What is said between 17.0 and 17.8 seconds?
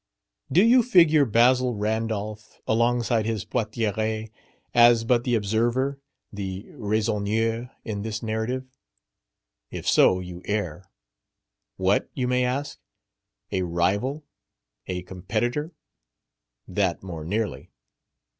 more nearly.